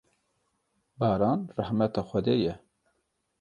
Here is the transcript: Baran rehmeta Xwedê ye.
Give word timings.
Baran 0.99 1.41
rehmeta 1.57 2.01
Xwedê 2.09 2.35
ye. 2.43 2.53